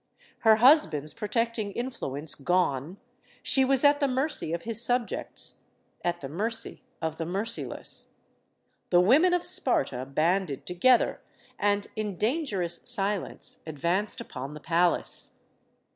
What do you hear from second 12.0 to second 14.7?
dangerous silence, advanced upon the